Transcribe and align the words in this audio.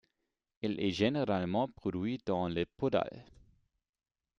Il 0.63 0.79
est 0.79 0.89
généralement 0.89 1.67
produit 1.67 2.17
dans 2.25 2.49
le 2.49 2.65
Podhale. 2.75 3.23